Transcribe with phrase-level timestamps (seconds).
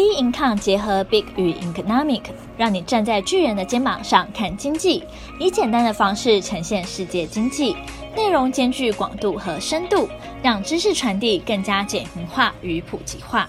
[0.00, 2.22] Bincom 结合 Big 与 Economic，
[2.56, 5.04] 让你站在巨人的肩膀上看经济，
[5.38, 7.76] 以简单的方式呈现世界经济，
[8.16, 10.08] 内容兼具广度和深度，
[10.42, 13.48] 让知识传递更加简明化与普及化。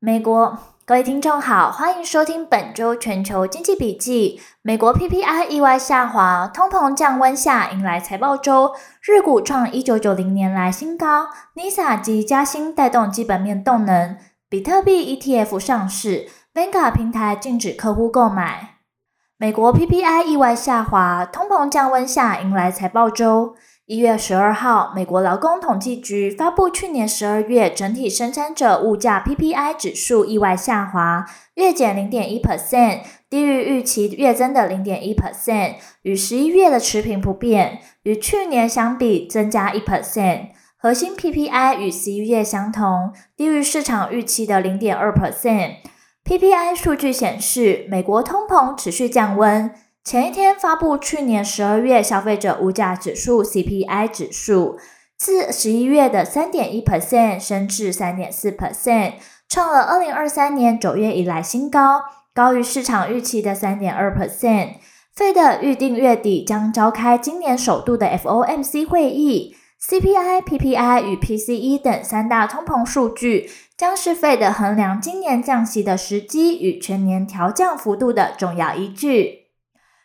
[0.00, 4.38] 美国，各位听众好，欢迎收听本周全球经济笔记。
[4.60, 8.72] 美国 PPI 意外下滑，通膨降温下迎来财报周，
[9.02, 14.18] 日股创一九九零年来新高，NISA 及加薪带动基本面动能。
[14.50, 18.78] 比特币 ETF 上市，Vanca 平台禁止客户购买。
[19.38, 23.54] 美国 PPI 意外下滑，通膨降温下迎来财报周。
[23.86, 40.48] 一月十二号，美国劳工统计局发布去年十二月整体生产者物价 PPI 指数意外下滑，月减零点一 percent，低于预期月增的零点一 percent，与十一月的持平不变，与去年相比增加一 percent。
[40.82, 45.74] 核心 PPI 与十一月相同，低于市场预期的零点二 percent。
[46.24, 49.70] PPI 数据显示，美国通膨持续降温。
[50.02, 54.78] 前一天发布去年十二月消费者物价指数 CPI 指数，
[55.18, 59.16] 自十一月的三点一 percent 升至三点四 percent，
[59.50, 64.76] 创了二零二三年九月以来新高，高于市场预期的三点二 percent。
[65.14, 69.56] 费德预定月底将召开今年首度的 FOMC 会议。
[69.82, 79.46] CPI、PPI 与 PCE 等三大通膨数据将是 Fed 衡量今年降息的时机与全年调降幅度的重要依据。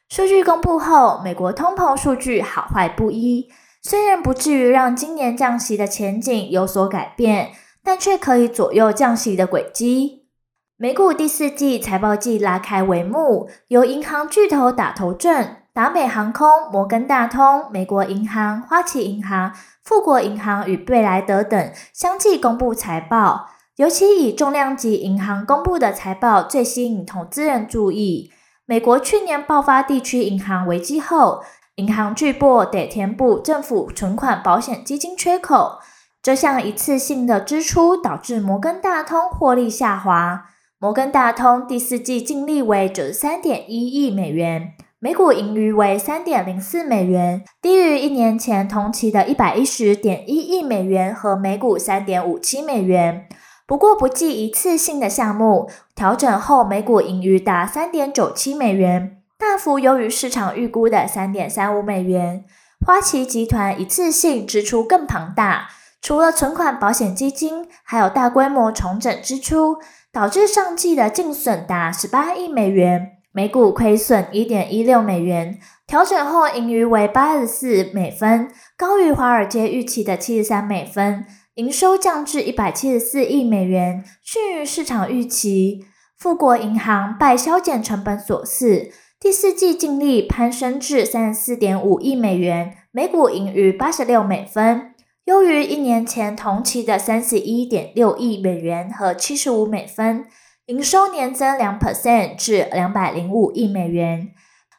[0.07, 3.49] 数据公布后，美国通膨数据好坏不一，
[3.81, 7.51] 虽然不至于让今年降息的前景有所改变，
[7.83, 10.29] 但却可以左右降息的轨迹。
[10.77, 15.57] 美股第四季财报季拉开帷幕，由银行巨头打头阵。
[15.75, 19.51] 达美航空、摩根大通、美国银行、花旗银行、
[19.83, 28.31] 富国银行与贝莱德等相继公布财报，尤其以重量级银行公布的财报最吸引投资人注意。
[28.65, 31.43] 美国去年爆发地区银行危机后，
[31.75, 35.79] 银行巨擘得填补政府存款保险基金缺口，
[36.23, 40.45] 这项一次性的支出导致摩根大通获利下滑。
[40.79, 44.71] 摩根大通第四季净利为九十三点一亿美元。
[45.05, 53.27] 每股盈余为三点零四美元，低于一年前同期的一百一十点一亿美元和每股三点五七美元。
[53.67, 62.43] 不过，不计一次性的项目，调整后每股盈余达三点九七美元，大幅优于市场预估的三点三五美元。
[62.83, 65.67] 花旗集团一次性支出更庞大，
[66.01, 69.77] 除了存款保险基金，还有大规模重整支出，
[70.11, 73.14] 导致上季的净损达十八亿美元。
[73.35, 81.25] 每股亏损一点一六美元，调整后盈余为八十四美分，高于华尔街预期的七十三美分。
[81.55, 85.85] 营收降至一百七十四亿美元，逊于市场预期。
[86.17, 94.93] 富国银行拜削减成本所赐，第四季净利攀升至三十四点五亿美元，每股盈余八十六美分，
[95.25, 100.25] 优于一年前同期的三十一点六亿美元和七十五美分。
[100.67, 104.29] 营收年增两 percent 至两百零五亿美元。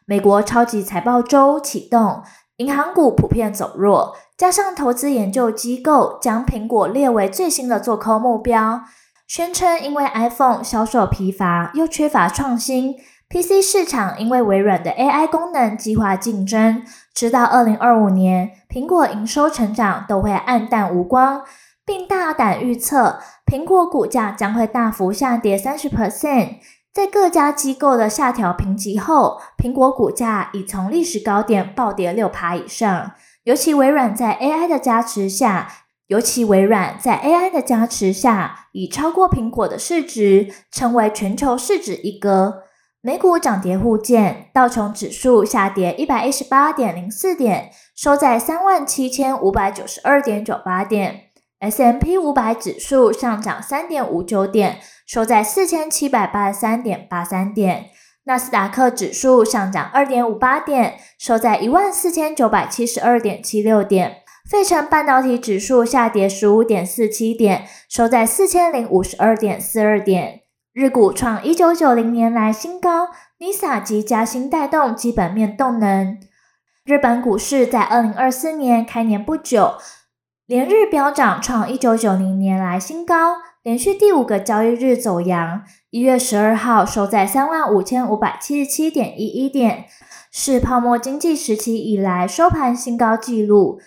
[0.04, 2.24] 美国超级财报周启动，
[2.56, 8.80] 银行股普遍走弱，加上投资研究机构将苹果列为最新的做空目标，
[9.28, 12.96] 宣称因为 iPhone 销售疲乏又缺乏创新
[13.28, 16.82] ，PC 市场因为微软的 AI 功能激化竞争，
[17.14, 21.42] 直到二零二五年，苹果营收成长都会黯淡无光。
[21.86, 26.56] 并大胆预测，苹果股价将会大幅下跌三十 percent。
[26.92, 33.12] 在各家机构的下调评级后，苹果股价已从历史高点暴跌六趴以上。
[33.44, 35.68] 尤其微软在 AI 的加持下，
[36.08, 42.64] 尤其微软在 AI 的加持下，已超过苹果的市值，成为全球市值一哥。
[43.00, 51.25] 美股涨跌互见，道琼指数下跌一百一十八点零四点，收在三万七千五百九十二点九八点。
[51.58, 57.86] S M P 五百指数上涨三点五九点，收在四千七百八十三点八三点。
[58.24, 64.16] 纳斯达克指数上涨二点五八点，收在一万四千九百七十二点七六点。
[64.50, 70.42] 费城半导体指数下跌十五点四七点，收在四千零五十二点四二点。
[70.74, 73.08] 日股创一九九零年来新高
[73.40, 76.18] ，NISA 及加薪带动基本面动能。
[76.84, 79.76] 日本股市在二零二四年开年不久。
[80.46, 85.64] 连日飙涨，创一九九零年来新高，连续第五个交易日走阳。
[85.90, 89.86] 一月十二号收在三万五千五百七十七点一一点，
[90.30, 93.80] 是泡沫经济时期以来收盘新高纪录。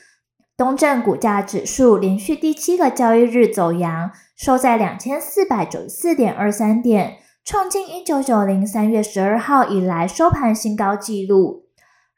[0.58, 11.69] 东证股价指数连续第七个交易日走阳，收在两千四百九十四点二三点，创近一九九零三月十二号以来收盘新高纪录。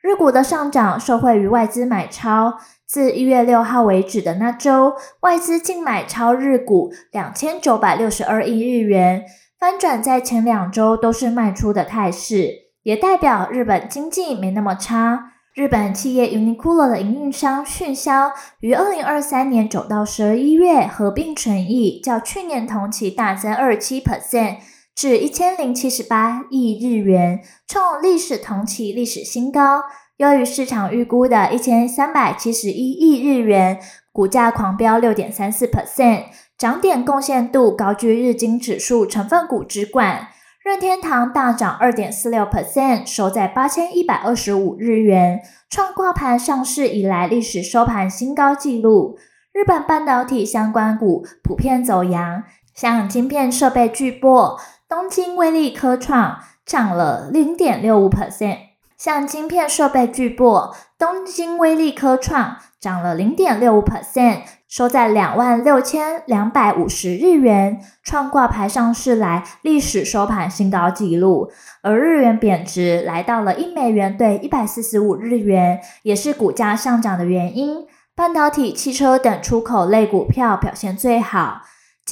[0.02, 2.58] 日股的上涨受惠于外资买超，
[2.88, 9.24] 自一月六号为止的那周，外资净买超日股两千九百六十二亿日元，
[9.60, 12.50] 翻转在前两周都是卖出的态势，
[12.82, 15.34] 也代表日本经济没那么差。
[15.54, 18.32] 日本企业 Uniqlo 的营运商迅销
[18.62, 24.56] 于二零二三年九到十二一月合并损益较去年同期大增二七 percent
[24.96, 29.84] 至一千零七十八亿日元，创历史同期历史新高，
[30.18, 33.80] 优于市场预估的一千三百七十一亿日元，
[34.12, 36.26] 股价狂飙六点三四 percent，
[36.58, 40.28] 涨点贡献度高居日经指数成分股之冠。
[40.64, 49.18] 任天堂大涨二点四六 percent，收在八千一百二十五日元，创挂牌上市以来历史收盘新高纪录。
[49.54, 52.44] 日本半导体相关股普遍走扬，
[52.76, 54.60] 像晶片设备巨擘
[54.92, 58.58] 东京威力科创涨了零点六五 percent，
[58.98, 64.42] 像晶片设备巨擘东京威力科创涨了零点六五 percent。
[64.68, 71.50] 收在两万六千两百五十日元，创挂牌上市来历史收盘新高纪录。
[71.82, 77.88] 而日元贬值来到了一美元兑一百四十五日元，也是股价上涨的原因。
[78.14, 81.62] 半导体、汽车等出口类股票表现最好。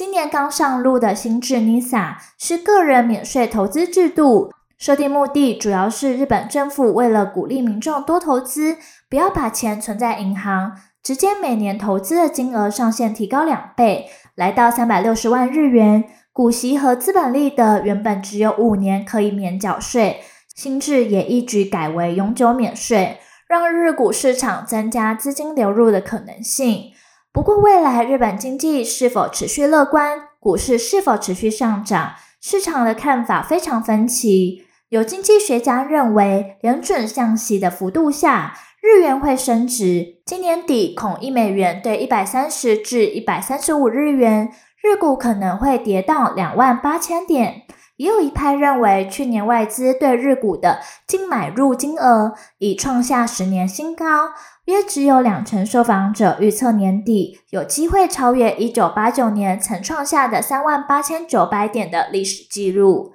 [0.00, 8.78] 今年刚上路的新制 NISA 是个人免税投资制度，设定目的主要是日本政府为了鼓励民众多投资，
[9.10, 10.72] 不要把钱存在银行。
[11.02, 16.04] 直接每年投资的金额上限提高两倍，来到三百六十万日元。
[16.32, 20.22] 股息和资本利得原本只有五年可以免缴税，
[20.56, 26.92] 新制也一举改为永久免税，让日股市场增加资金流入的可能性。
[27.32, 34.64] 不过，未来日本经济是否持续乐观，股市是否持续上涨，市场的看法非常分歧。
[34.88, 44.50] 有经济学家认为，联准降息的幅度下，日元会升值，今年底恐一美元兑一百三十至一百三十五日元，
[44.82, 47.62] 日股可能会跌到两万八千点。
[48.00, 54.30] 也有一派认为，去年外资对日股的净买入金额已创下十年新高，
[54.64, 63.12] 约只有两成受访者预测年底有机会超越一九八九年曾创下的三万八千九百点的历史纪录。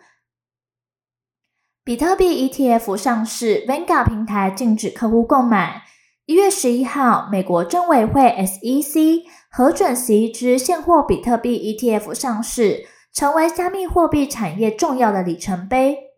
[1.84, 5.82] 比特币 ETF 上市 vangua 平台禁止客户购买。
[6.28, 12.86] 一月十一号，美国证委会 SEC 核准十一支现货比特币 ETF 上市，
[13.16, 16.12] 成为加密货币产业重要的里程碑。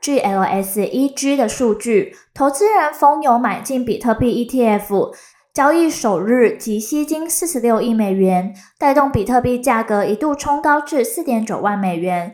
[0.00, 5.12] GLS E G 的数据，投资人蜂拥买进比特币 ETF，
[5.52, 12.32] 交易首日即吸金四十六亿美元，带动比特币价格一度冲高至四点九万美元。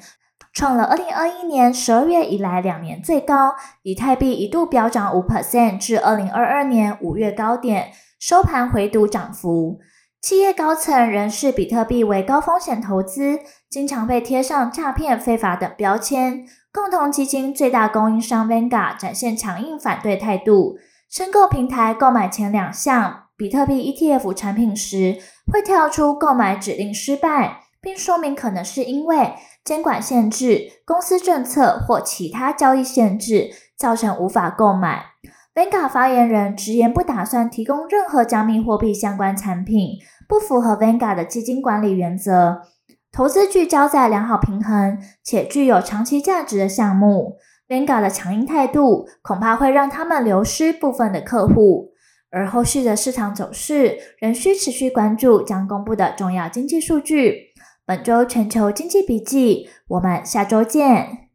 [0.52, 9.78] 创了二零二一年十二月以来两年最高，以太币一度飙涨五 percent 至二零二二年五月高点，收盘回吐涨幅。
[10.20, 13.40] 企业高层仍视比特币为高风险投资，
[13.70, 16.44] 经常被贴上诈骗、非法等标签。
[16.72, 20.76] 共同基金最大供应商 vangua 展现强硬反对态度，
[21.10, 25.16] 申购平台购买前两项比特币 ETF 产品时，
[25.50, 29.34] 会跳出购买指令失败，并说明可能是因为。
[29.62, 35.04] 监管限制、公司政策或其他交易限制，造成无法购买。
[35.54, 39.98] Vanguard 发言人直言不打算提供任何加密货币相关产品，
[40.30, 42.62] 不符合 vangua 的基金管理原则。
[43.10, 47.38] 投资聚焦在良好平衡且具有长期价值的项目。
[47.68, 51.90] vangua 的强硬态度恐怕会让他们流失部分的客户，
[52.30, 57.48] 而后续的市场走势仍需持续关注将公布的重要经济数据。
[57.84, 61.29] 本周全球经济笔记，我们下周见。